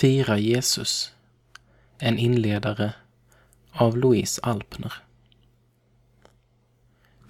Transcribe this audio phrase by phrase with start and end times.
[0.00, 1.12] Fira Jesus.
[1.98, 2.94] En inledare
[3.72, 4.92] av Louise Alpner.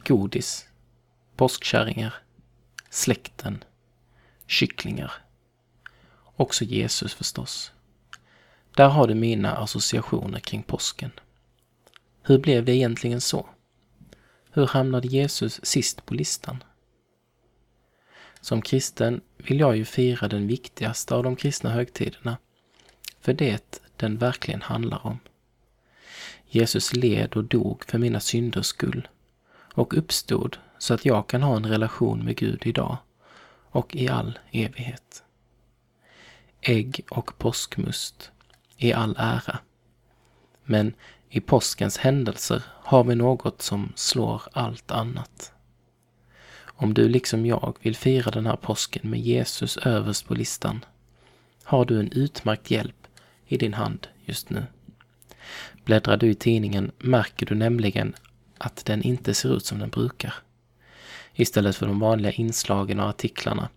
[0.05, 0.69] Godis.
[1.37, 2.15] Påskkärringar.
[2.91, 3.65] Släkten.
[4.47, 5.13] Kycklingar.
[6.37, 7.73] Också Jesus förstås.
[8.77, 11.11] Där har du mina associationer kring påsken.
[12.23, 13.49] Hur blev det egentligen så?
[14.51, 16.63] Hur hamnade Jesus sist på listan?
[18.41, 22.39] Som kristen vill jag ju fira den viktigaste av de kristna högtiderna,
[23.21, 25.19] för det den verkligen handlar om.
[26.47, 29.09] Jesus led och dog för mina synders skull
[29.75, 32.97] och uppstod så att jag kan ha en relation med Gud idag
[33.71, 35.23] och i all evighet.
[36.61, 38.31] Ägg och påskmust
[38.77, 39.59] i all ära.
[40.65, 40.95] Men
[41.29, 45.53] i påskens händelser har vi något som slår allt annat.
[46.63, 50.85] Om du liksom jag vill fira den här påsken med Jesus överst på listan
[51.63, 53.00] har du en utmärkt hjälp
[53.51, 54.67] i din hand just nu.
[55.85, 58.15] Bläddrar du i tidningen märker du nämligen
[58.59, 60.35] att den inte ser ut som den brukar.
[61.35, 63.69] Istället för de vanliga inslagen och artiklarna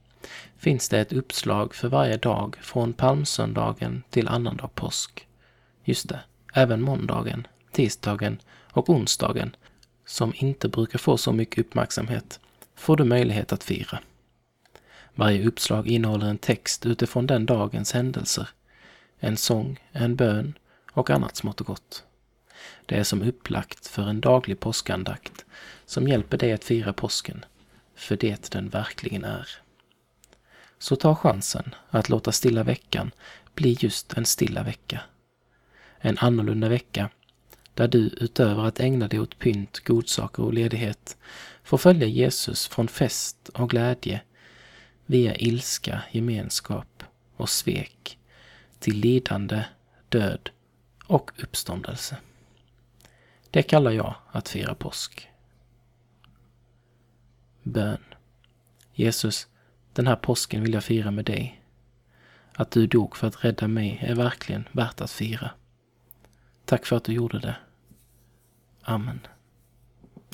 [0.58, 5.28] finns det ett uppslag för varje dag från palmsöndagen till annandag påsk.
[5.84, 6.20] Just det,
[6.54, 8.38] även måndagen, tisdagen
[8.72, 9.56] och onsdagen,
[10.06, 12.40] som inte brukar få så mycket uppmärksamhet,
[12.76, 14.00] får du möjlighet att fira.
[15.16, 18.50] Varje uppslag innehåller en text utifrån den dagens händelser.
[19.26, 20.54] En sång, en bön
[20.92, 22.04] och annat smått och gott.
[22.86, 25.46] Det är som upplagt för en daglig påskandakt
[25.86, 27.46] som hjälper dig att fira påsken,
[27.96, 29.48] för det den verkligen är.
[30.80, 33.12] Så ta chansen att låta stilla veckan
[33.56, 35.02] bli just en stilla vecka.
[36.00, 37.10] En annorlunda vecka
[37.74, 41.18] där du utöver att ägna dig åt pynt, godsaker och ledighet
[41.64, 44.22] får följa Jesus från fest och glädje
[45.06, 47.04] via ilska, gemenskap
[47.36, 48.18] och svek
[48.84, 49.66] till lidande,
[50.10, 50.50] död
[51.08, 52.18] och uppståndelse.
[53.52, 55.30] Det kallar jag att fira påsk.
[57.64, 58.04] Bön.
[58.94, 59.48] Jesus,
[59.94, 61.62] den här påsken vill jag fira med dig.
[62.54, 65.52] Att du dog för att rädda mig är verkligen värt att fira.
[66.66, 67.56] Tack för att du gjorde det.
[68.82, 69.20] Amen.